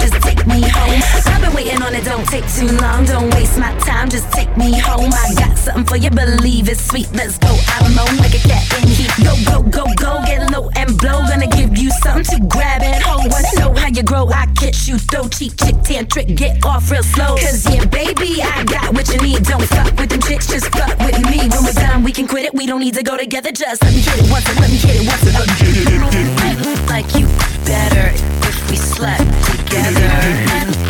just 0.00 0.22
take 0.22 0.46
me 0.46 0.68
home. 0.68 1.27
Waiting 1.58 1.82
on 1.82 1.92
it, 1.92 2.04
don't 2.04 2.24
take 2.28 2.46
too 2.54 2.70
long. 2.78 3.04
Don't 3.04 3.34
waste 3.34 3.58
my 3.58 3.76
time, 3.80 4.08
just 4.08 4.30
take 4.30 4.46
me 4.56 4.78
home. 4.78 5.10
I 5.12 5.34
got 5.34 5.58
something 5.58 5.82
for 5.86 5.96
you, 5.96 6.08
believe 6.08 6.68
it's 6.68 6.80
sweet. 6.80 7.10
Let's 7.12 7.36
go. 7.36 7.50
I'm 7.82 7.96
moan 7.96 8.16
like 8.18 8.30
a 8.30 8.38
cat 8.46 8.62
in 8.78 8.86
heat. 8.86 9.10
Go, 9.26 9.34
go, 9.42 9.62
go, 9.66 9.84
go, 9.98 10.22
get 10.24 10.52
low 10.52 10.70
and 10.76 10.96
blow. 10.96 11.26
Gonna 11.26 11.48
give 11.48 11.76
you 11.76 11.90
something 11.98 12.22
to 12.30 12.46
grab 12.46 12.82
and 12.82 13.02
hold. 13.02 13.32
Wanna 13.32 13.50
know 13.58 13.74
how 13.74 13.88
you 13.88 14.04
grow? 14.04 14.28
I 14.28 14.46
catch 14.54 14.86
you, 14.86 14.98
throw 14.98 15.26
cheap 15.26 15.58
chick, 15.58 15.74
tan 15.82 16.06
trick, 16.06 16.28
get 16.36 16.64
off 16.64 16.92
real 16.92 17.02
slow. 17.02 17.34
Cause 17.34 17.66
yeah, 17.66 17.84
baby, 17.86 18.40
I 18.40 18.62
got 18.62 18.94
what 18.94 19.08
you 19.12 19.20
need. 19.20 19.42
Don't 19.42 19.66
fuck 19.66 19.90
with 19.98 20.10
them 20.10 20.22
chicks, 20.22 20.46
just 20.46 20.70
fuck 20.70 20.96
with 21.00 21.18
me. 21.26 21.38
When 21.50 21.64
we're 21.64 21.72
done, 21.72 22.04
we 22.04 22.12
can 22.12 22.28
quit 22.28 22.44
it. 22.44 22.54
We 22.54 22.66
don't 22.66 22.80
need 22.80 22.94
to 22.94 23.02
go 23.02 23.16
together. 23.16 23.50
Just 23.50 23.82
let 23.82 23.92
me 23.92 24.00
hit 24.00 24.14
it 24.14 24.30
once 24.30 24.46
let 24.46 24.70
me 24.70 24.76
hit 24.76 25.02
it 25.02 25.06
once 25.10 25.26
and 25.26 25.34
let 25.34 25.48
me 25.48 25.54
hit 25.58 25.90
it. 25.90 26.66
Look 26.68 26.88
like 26.88 27.10
you 27.18 27.26
better 27.66 28.14
if 28.46 28.70
we 28.70 28.76
slept 28.76 29.26
together. 29.50 30.06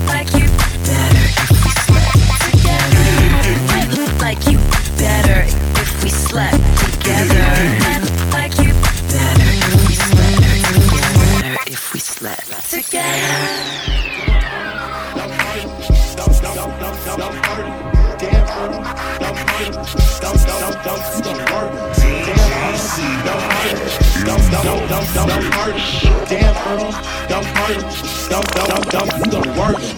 Like 0.07 0.28
like 4.38 4.53
you 4.53 4.59
better 4.98 5.42
if 5.81 6.05
we 6.05 6.11
slept 6.11 6.55
together. 6.79 7.35
Look 8.01 8.33
like 8.33 8.59
you 8.59 8.72
better 9.09 9.51
if 9.51 9.88
we 9.88 9.94
slept 9.94 10.42
together. 10.64 11.59
If 11.66 11.94
we 11.94 12.01
slept 12.01 12.70
together. 12.70 13.98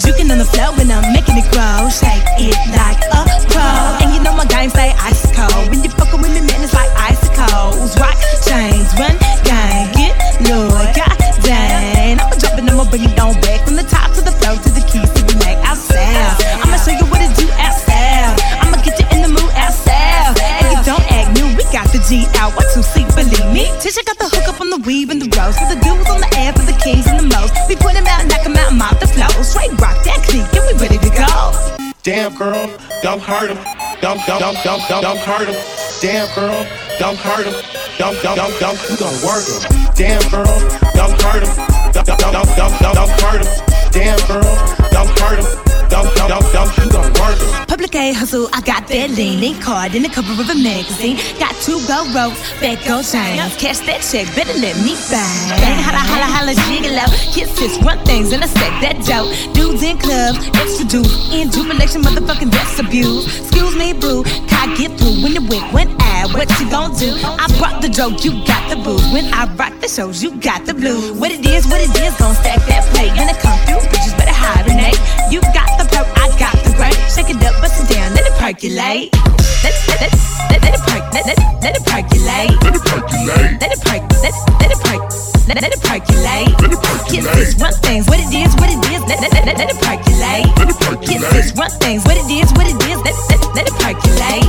Juking 0.01 0.31
on 0.31 0.39
the 0.39 0.45
floor 0.45 0.73
when 0.77 0.91
I'm 0.91 1.13
making 1.13 1.37
it 1.37 1.51
grow. 1.53 1.89
Shake 1.91 2.23
it 2.39 2.57
like 2.77 3.01
a 3.13 3.25
pro. 3.51 4.00
Game 4.61 4.71
stay 4.71 4.93
ice 5.01 5.25
cold. 5.33 5.69
When 5.71 5.83
you 5.83 5.91
fucking 5.91 6.21
with 6.21 6.33
me, 6.37 6.45
man, 6.45 6.61
it's 6.61 6.75
like 6.77 6.93
icicles. 6.93 7.97
Rock 7.97 8.17
chains, 8.45 8.93
run 9.01 9.17
gang, 9.49 9.89
get 9.97 10.13
low, 10.49 10.69
god 10.93 11.17
dang. 11.41 12.21
I'ma 12.21 12.37
drop 12.37 12.61
it, 12.61 12.69
I'ma 12.69 12.85
bring 12.93 13.05
it 13.09 13.17
on 13.17 13.33
back 13.41 13.65
from 13.65 13.77
the 13.77 13.87
top 13.89 14.13
to 14.15 14.21
the 14.21 14.33
floor 14.37 14.61
to 14.61 14.71
the 14.77 14.85
keys 14.85 15.09
to 15.17 15.23
the 15.25 15.37
neck. 15.41 15.57
Outside, 15.65 16.37
I'ma 16.61 16.77
show 16.77 16.93
you 16.93 17.07
what 17.09 17.25
it 17.25 17.33
do 17.41 17.49
outside. 17.57 18.37
I'ma 18.61 18.77
get 18.85 19.01
you 19.01 19.07
in 19.17 19.25
the 19.25 19.33
mood 19.33 19.53
outside. 19.57 20.37
And 20.37 20.77
you 20.77 20.81
don't 20.85 21.07
act 21.09 21.41
new, 21.41 21.49
we 21.57 21.65
got 21.73 21.89
the 21.89 22.05
G 22.05 22.29
out. 22.37 22.53
What 22.53 22.69
to 22.77 22.83
see, 22.85 23.09
believe 23.17 23.49
me. 23.57 23.65
Tisha 23.81 24.05
got 24.05 24.19
the 24.21 24.29
hook 24.29 24.45
up 24.53 24.61
on 24.61 24.69
the 24.69 24.81
weave 24.85 25.09
and 25.09 25.23
the 25.23 25.31
rose. 25.41 25.57
For 25.57 25.73
the 25.73 25.81
dudes 25.81 26.09
on 26.13 26.21
the 26.21 26.31
air, 26.37 26.53
for 26.53 26.69
the 26.69 26.77
kings 26.85 27.09
and 27.09 27.17
the 27.17 27.29
most. 27.33 27.57
We 27.65 27.77
put 27.81 27.97
'em 27.97 28.05
out, 28.05 28.29
knock 28.29 28.45
'em 28.45 28.61
out, 28.61 28.77
mop 28.77 29.01
the 29.01 29.09
flow. 29.09 29.33
Straight 29.41 29.73
rock 29.81 29.97
that 30.05 30.21
clique, 30.29 30.53
and 30.53 30.65
we 30.69 30.73
ready 30.77 30.99
to 31.01 31.11
go. 31.17 31.33
Damn 32.03 32.37
girl, 32.37 32.69
don't 33.03 33.23
hurt 33.23 33.57
him 33.57 33.80
dump, 34.01 34.25
dump, 34.27 34.41
dump, 34.41 34.59
dump, 34.65 34.89
dump, 34.89 35.03
dump, 35.03 35.21
hurt 35.21 35.49
him. 35.49 35.57
Damn 36.01 36.27
girl, 36.35 36.67
dump, 36.99 37.19
hurt 37.19 37.47
him. 37.47 37.55
Dump, 37.99 38.21
dump, 38.23 38.37
dump, 38.37 38.59
dump, 38.59 38.79
you 38.89 38.97
gon' 38.97 39.15
work 39.23 39.45
him. 39.45 39.61
Damn 39.95 40.23
girl, 40.31 40.45
dump, 40.95 41.21
hurt 41.21 41.45
him. 41.45 41.53
Dump, 41.93 42.07
dump, 42.07 42.49
dump, 42.57 42.79
dump, 42.81 42.95
dump, 42.95 43.11
hurt 43.21 43.45
him. 43.45 43.51
Damn 43.93 44.19
girl, 44.27 44.43
dump, 44.91 45.11
hurt 45.19 45.39
him. 45.39 45.49
Dump, 45.89 46.15
dump, 46.15 46.29
dump, 46.29 46.53
dump, 46.53 46.79
you 46.79 46.91
gon' 46.91 47.13
work. 47.15 47.20
Public 47.67 47.95
A 47.95 48.13
hustle, 48.13 48.49
I 48.53 48.61
got 48.61 48.89
that 48.89 49.11
lean. 49.11 49.41
Link 49.41 49.63
card 49.63 49.95
in 49.95 50.03
the 50.03 50.09
cover 50.09 50.35
of 50.35 50.51
a 50.51 50.55
magazine. 50.59 51.17
Got 51.39 51.55
two 51.63 51.79
gold 51.87 52.13
ropes, 52.13 52.37
back 52.61 52.83
gold 52.85 53.07
chains. 53.07 53.57
Cash 53.57 53.81
that 53.87 54.03
check, 54.03 54.27
better 54.35 54.53
let 54.59 54.77
me 54.83 54.99
bang. 55.09 55.49
Bang, 55.63 55.79
holla, 55.81 56.03
holla, 56.03 56.29
holla, 56.29 56.55
jiggle 56.67 56.99
out. 56.99 57.09
Kisses, 57.31 57.79
run 57.81 57.97
things, 58.05 58.33
and 58.33 58.43
I 58.43 58.49
stack 58.51 58.75
that 58.83 58.99
dope. 59.07 59.31
Dudes 59.55 59.83
in 59.87 59.97
clubs, 59.97 60.39
extra 60.59 60.85
dudes. 60.85 61.15
In 61.33 61.49
jubilation, 61.51 62.03
motherfucking 62.03 62.51
that's 62.51 62.79
abuse. 62.79 63.25
Excuse 63.39 63.75
me, 63.79 63.95
boo, 63.95 64.25
can 64.51 64.69
I 64.69 64.77
get 64.77 64.99
through 64.99 65.23
when 65.23 65.33
the 65.39 65.45
wink 65.47 65.65
went 65.73 65.95
out? 66.03 66.35
What 66.35 66.51
you 66.59 66.69
gon' 66.69 66.93
do? 66.99 67.17
I 67.23 67.47
brought 67.57 67.81
the 67.81 67.89
joke, 67.89 68.25
you 68.27 68.45
got 68.45 68.69
the 68.69 68.77
boo. 68.77 68.99
When 69.15 69.33
I 69.33 69.47
rock 69.55 69.73
the 69.81 69.89
shows, 69.89 70.23
you 70.23 70.37
got 70.37 70.67
the 70.67 70.75
blue. 70.75 71.15
What 71.15 71.31
it 71.31 71.47
is, 71.47 71.65
what 71.71 71.81
it 71.81 71.95
is, 71.97 72.13
gon' 72.19 72.35
stack 72.35 72.61
that 72.67 72.85
plate. 72.93 73.15
When 73.17 73.31
it 73.31 73.39
come 73.39 73.57
through, 73.65 73.87
bitches 73.89 74.13
better 74.19 74.35
hibernate. 74.35 74.99
You 75.33 75.41
got 75.55 75.71
the 75.79 75.87
perk, 75.89 76.07
Shake 77.11 77.31
it 77.35 77.43
up, 77.43 77.59
bust 77.61 77.83
it 77.83 77.91
down, 77.91 78.15
let 78.15 78.23
it 78.23 78.33
percolate. 78.39 79.11
Let, 79.67 79.75
let, 79.91 79.99
let, 79.99 80.13
let, 80.47 80.63
let 80.63 80.75
it 80.79 80.83
perk, 80.87 81.03
let, 81.11 81.27
let, 81.27 81.39
let 81.61 81.75
it 81.75 81.85
percolate. 81.85 82.55
Let 82.63 82.75
it 82.79 82.87
percolate. 82.87 83.59
Let 83.59 83.73
it 83.75 83.83
perk, 83.83 84.03
let, 84.23 84.33
let 84.63 84.71
it 84.71 84.79
perk, 84.79 85.03
let, 85.51 85.59
let 85.59 85.75
it 85.75 85.83
percolate. 85.83 86.55
Let 86.63 86.71
it 86.71 86.79
percolate. 86.79 87.11
Kisses, 87.11 87.59
run 87.59 87.75
things, 87.83 88.07
what 88.07 88.21
it 88.23 88.31
is, 88.31 88.55
what 88.63 88.71
it 88.71 88.79
is, 88.95 89.03
let, 89.11 89.21
let, 89.21 89.33
let, 89.35 89.59
let 89.59 89.69
it 89.75 89.79
percolate. 89.83 90.47
Let 90.55 90.71
it 90.71 90.79
percolate. 90.79 91.11
Kisses, 91.11 91.53
run 91.59 91.71
things, 91.83 92.05
what 92.07 92.17
it 92.17 92.31
is, 92.31 92.47
what 92.55 92.71
it 92.71 92.79
is, 92.87 92.99
let, 93.03 93.15
let, 93.27 93.43
let 93.59 93.67
it 93.67 93.75
percolate. 93.83 94.47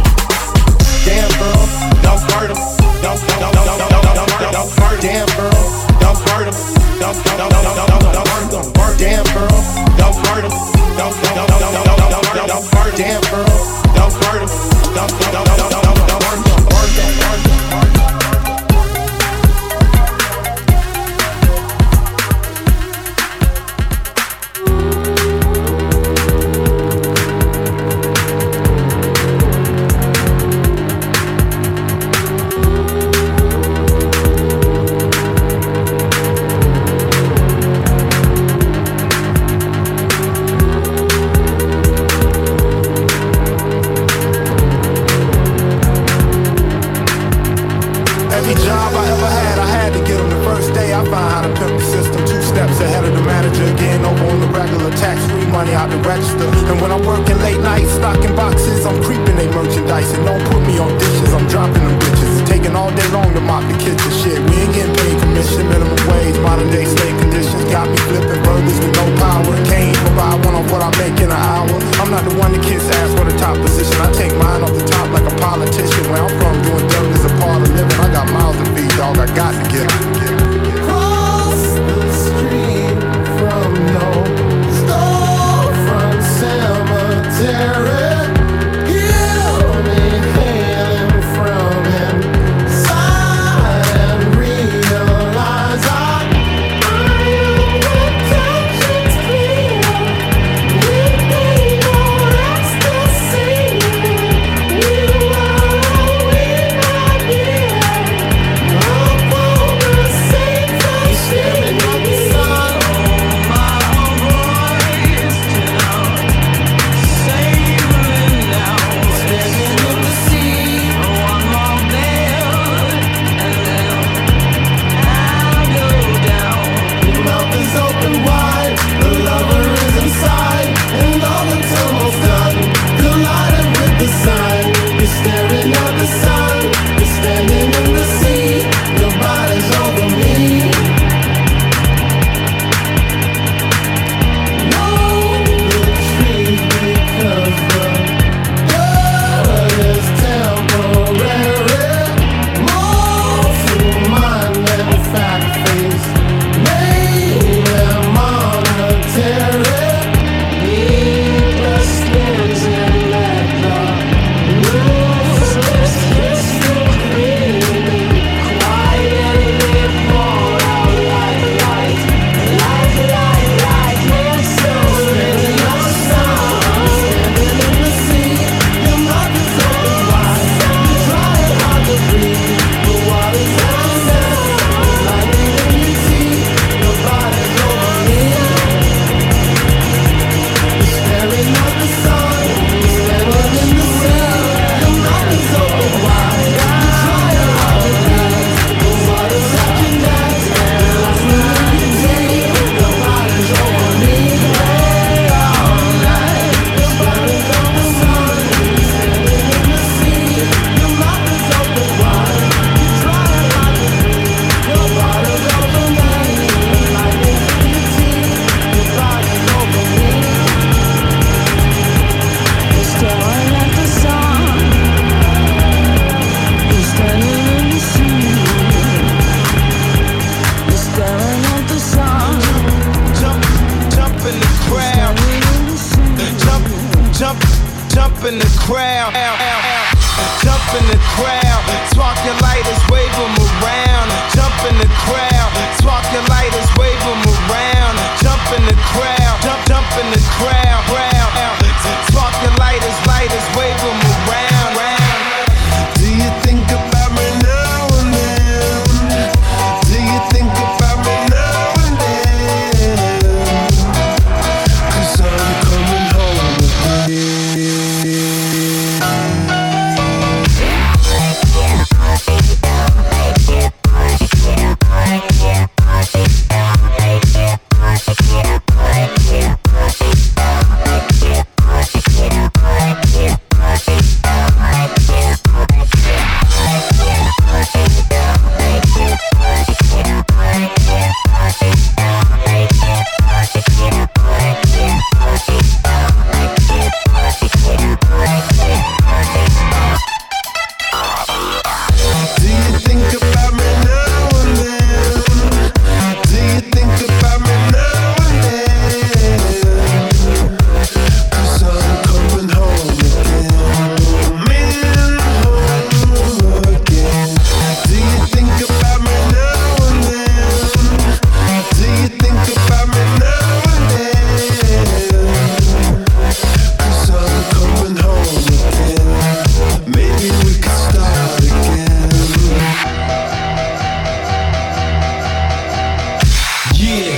Damn 1.01 1.33
girl, 1.41 1.65
don't 2.05 2.21
hurt 2.29 2.53
him. 2.53 2.61
Don't, 3.01 3.17
don't, 3.25 3.41
don't, 3.41 3.57
don't, 3.57 3.73
don't, 3.73 3.89
don't, 3.89 4.05
don't, 4.05 4.29
don't, 4.37 4.53
don't 4.53 4.71
hurt 4.77 5.01
him. 5.01 5.25
Damn 5.25 5.27
girl, 5.33 5.80
don't 6.01 6.17
hurt 6.29 6.47
him. 6.49 6.57
Don't, 6.99 7.15
don't, 7.23 7.37
don't, 7.37 7.63
don't, 7.63 7.75
don't, 7.77 8.01
don't, 8.01 8.51
don't 8.51 8.77
hurt 8.77 8.97
Damn, 8.99 9.25
girl, 9.33 9.47
don't 9.97 10.17
hurt 10.27 10.43
him. 10.43 10.53
Don't, 10.97 11.13
don't, 11.21 11.37
don't, 11.37 11.47
don't, 11.47 11.73
don't, 11.73 12.09
don't, 12.11 12.47
don't 12.47 12.65
hurt 12.75 12.95
Damn, 12.97 13.21
girl, 13.29 13.45
don't 13.95 14.13
hurt 14.25 14.41
him. 14.41 14.49
Don't, 14.95 15.09
don't, 15.09 15.33
don't. 15.33 15.50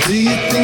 Do 0.06 0.14
you 0.14 0.36
think 0.50 0.63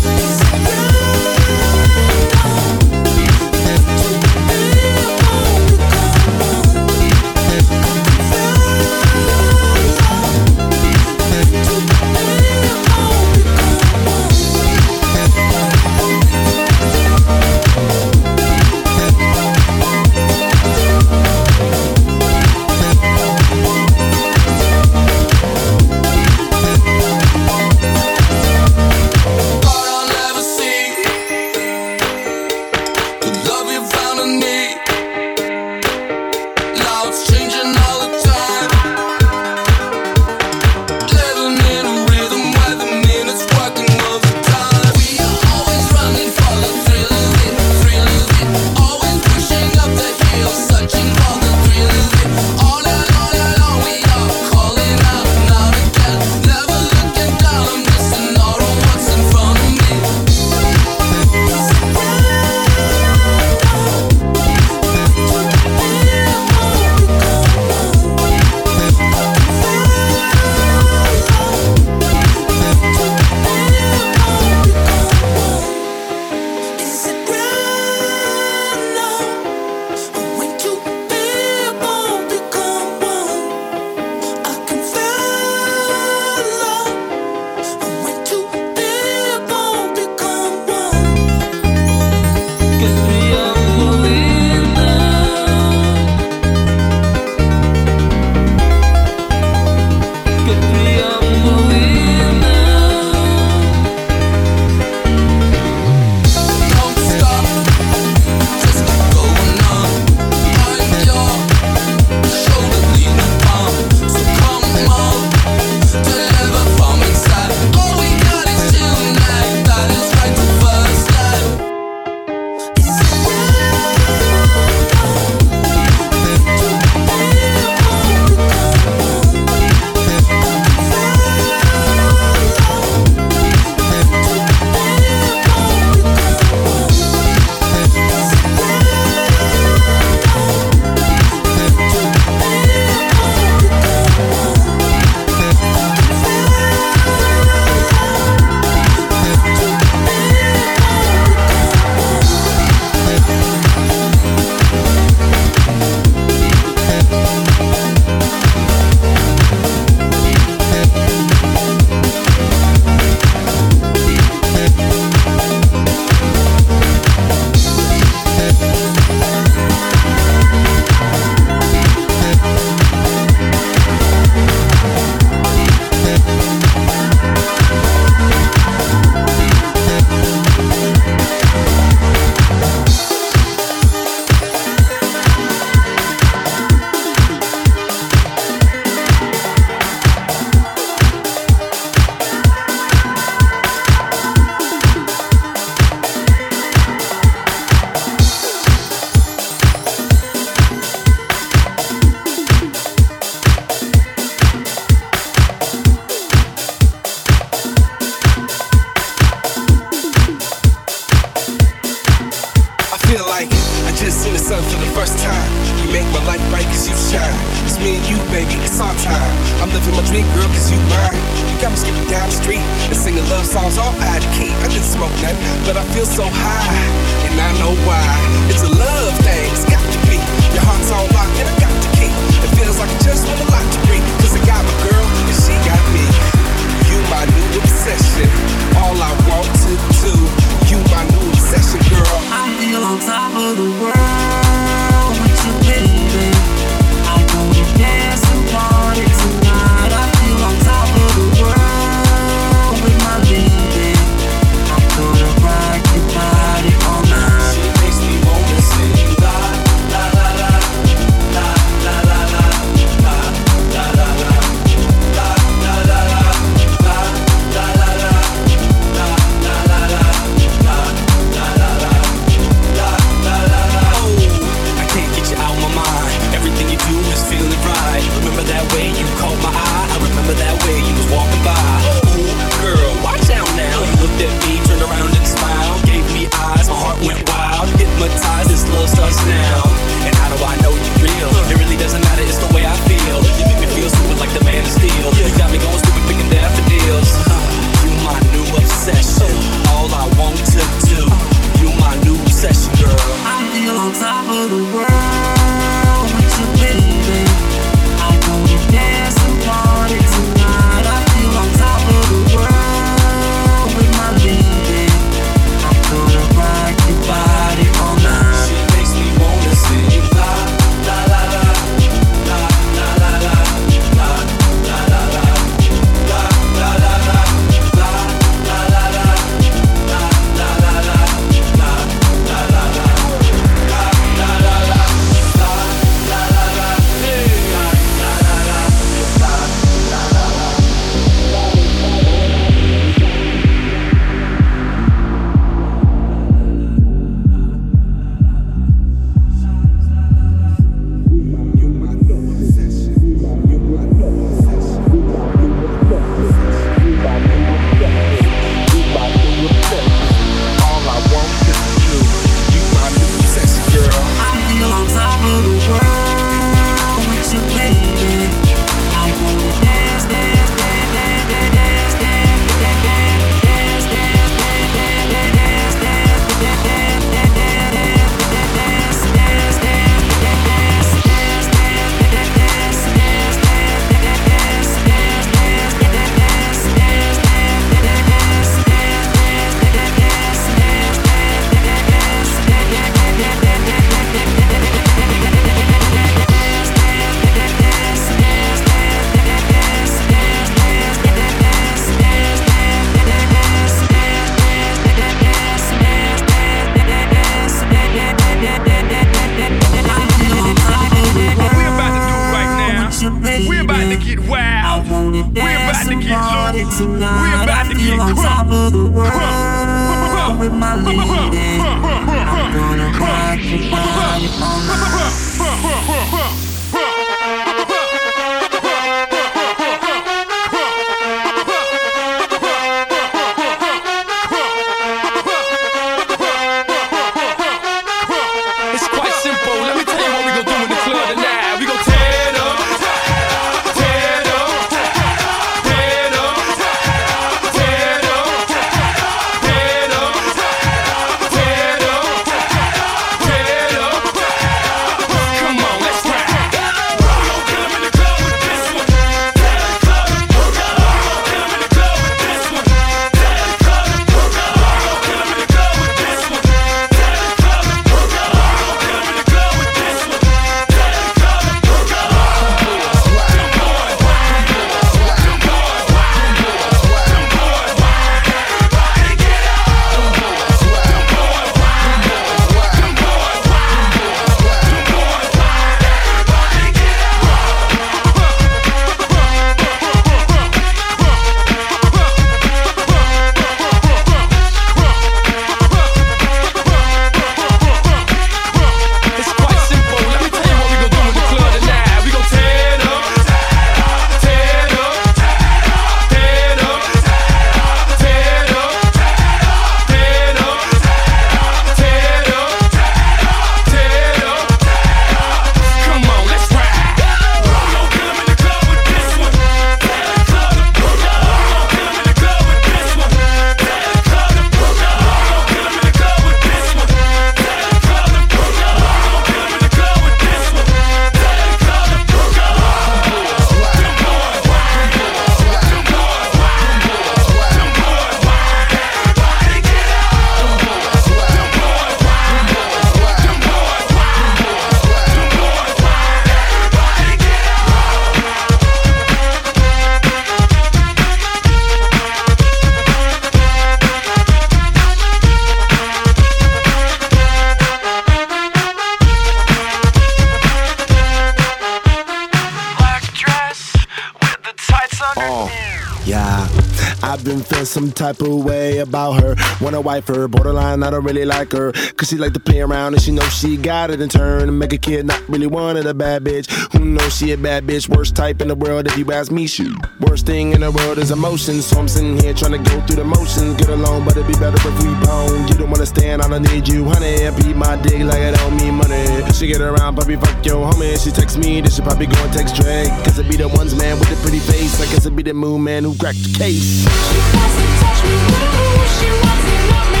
type 568.13 568.27
of 568.27 568.43
way 568.43 568.79
about 568.79 569.21
her. 569.21 569.35
Wanna 569.61 569.81
wife 569.81 570.07
her, 570.07 570.27
borderline, 570.27 570.83
I 570.83 570.89
don't 570.89 571.03
really 571.03 571.25
like 571.25 571.51
her. 571.53 571.71
Cause 571.71 572.09
she 572.09 572.17
like 572.17 572.33
to 572.33 572.39
play 572.39 572.61
around 572.61 572.93
and 572.93 573.01
she 573.01 573.11
knows 573.11 573.33
she 573.33 573.57
got 573.57 573.89
it 573.89 574.01
in 574.01 574.09
turn. 574.09 574.49
And 574.49 574.59
make 574.59 574.73
a 574.73 574.77
kid 574.77 575.05
not 575.05 575.21
really 575.29 575.47
wanted 575.47 575.85
a 575.85 575.93
bad 575.93 576.23
bitch. 576.23 576.49
Who 576.73 576.83
knows 576.85 577.15
she 577.15 577.31
a 577.31 577.37
bad 577.37 577.65
bitch? 577.65 577.87
Worst 577.87 578.15
type 578.15 578.41
in 578.41 578.47
the 578.47 578.55
world 578.55 578.87
if 578.87 578.97
you 578.97 579.11
ask 579.11 579.31
me, 579.31 579.47
shoot. 579.47 579.75
Worst 579.99 580.25
thing 580.25 580.51
in 580.51 580.61
the 580.61 580.71
world 580.71 580.97
is 580.97 581.11
emotions. 581.11 581.65
So 581.65 581.79
I'm 581.79 581.87
sitting 581.87 582.19
here 582.19 582.33
trying 582.33 582.51
to 582.51 582.69
go 582.69 582.81
through 582.81 582.97
the 582.97 583.05
motions. 583.05 583.55
Get 583.55 583.69
along, 583.69 584.05
but 584.05 584.17
it'd 584.17 584.27
be 584.27 584.33
better 584.33 584.57
if 584.57 584.83
we 584.83 584.93
bone. 585.05 585.47
You 585.47 585.55
don't 585.55 585.69
wanna 585.69 585.85
stand, 585.85 586.21
I 586.21 586.27
don't 586.27 586.43
need 586.43 586.67
you, 586.67 586.85
honey. 586.85 587.29
Beat 587.41 587.55
my 587.55 587.77
dick 587.77 588.01
like 588.01 588.19
I 588.19 588.31
don't 588.31 588.57
mean 588.57 588.75
money. 588.75 589.31
She 589.33 589.47
get 589.47 589.61
around, 589.61 589.95
puppy, 589.95 590.15
fuck 590.15 590.45
your 590.45 590.69
homie. 590.69 591.01
She 591.01 591.11
text 591.11 591.37
me, 591.37 591.61
then 591.61 591.71
she 591.71 591.81
probably 591.81 592.07
go 592.07 592.21
and 592.23 592.33
text 592.33 592.55
Drake. 592.55 592.89
Cause 593.05 593.19
it 593.19 593.29
be 593.29 593.37
the 593.37 593.47
ones, 593.47 593.75
man, 593.75 593.97
with 593.99 594.09
the 594.09 594.17
pretty 594.17 594.39
face. 594.39 594.81
I 594.81 594.85
guess 594.91 595.05
it 595.05 595.15
be 595.15 595.23
the 595.23 595.33
moon 595.33 595.63
man 595.63 595.83
who 595.83 595.95
cracked 595.95 596.23
the 596.23 596.37
case. 596.37 597.70
Don't 598.03 600.00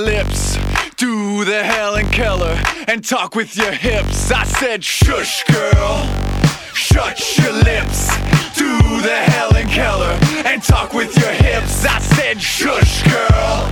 lips. 0.00 0.56
Do 0.96 1.44
the 1.44 1.62
Helen 1.62 2.06
Keller 2.06 2.58
and 2.88 3.04
talk 3.04 3.34
with 3.34 3.56
your 3.56 3.72
hips. 3.72 4.30
I 4.30 4.44
said, 4.44 4.82
shush, 4.82 5.44
girl. 5.44 6.06
Shut 6.74 7.38
your 7.38 7.52
lips. 7.52 8.08
Do 8.56 8.78
the 9.02 9.16
Helen 9.32 9.66
Keller 9.68 10.18
and 10.46 10.62
talk 10.62 10.92
with 10.94 11.16
your 11.18 11.32
hips. 11.32 11.84
I 11.84 11.98
said, 11.98 12.40
shush, 12.40 13.02
girl. 13.04 13.68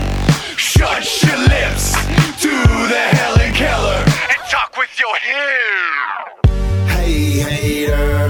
Shut 0.56 1.22
your 1.22 1.38
lips. 1.38 1.92
Do 2.40 2.50
the 2.88 3.04
Helen 3.16 3.52
Keller 3.54 4.02
and 4.30 4.40
talk 4.50 4.76
with 4.76 4.98
your 4.98 5.16
hips. 5.16 6.50
Hey, 6.92 7.40
hater, 7.40 8.27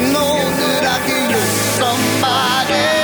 know 0.00 0.34
that 0.60 0.84
I 0.84 0.98
can 1.06 1.32
lose 1.32 1.60
somebody. 1.78 2.97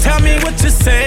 tell 0.00 0.20
me 0.20 0.34
what 0.42 0.62
you 0.62 0.70
say. 0.70 1.05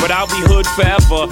but 0.00 0.10
I'll 0.10 0.26
be 0.28 0.40
hood 0.46 0.66
forever. 0.68 1.31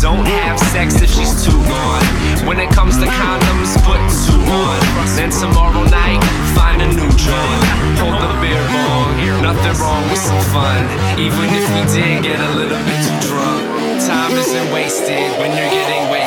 Don't 0.00 0.24
have 0.24 0.58
sex 0.72 1.02
if 1.02 1.10
she's 1.12 1.44
too 1.44 1.52
gone. 1.68 2.02
When 2.48 2.58
it 2.58 2.70
comes 2.70 2.96
to 2.96 3.04
condoms, 3.04 3.76
put 3.84 4.00
two 4.24 4.40
on. 4.48 4.80
Then 5.12 5.28
tomorrow 5.28 5.84
night, 5.84 6.24
find 6.56 6.80
a 6.80 6.88
new 6.88 7.10
joint. 7.20 7.64
Hold 8.00 8.16
the 8.16 8.32
beer 8.40 8.64
long. 8.72 9.42
nothing 9.42 9.76
wrong 9.76 10.02
with 10.08 10.18
some 10.18 10.40
fun. 10.56 10.88
Even 11.20 11.44
if 11.52 11.68
we 11.76 11.82
did 11.92 12.22
get 12.22 12.40
a 12.40 12.50
little 12.56 12.80
bit 12.80 12.98
too 13.04 13.28
drunk, 13.28 13.60
time 14.00 14.32
isn't 14.32 14.72
wasted 14.72 15.36
when 15.38 15.52
you're 15.52 15.68
getting 15.68 16.08
wasted. 16.08 16.19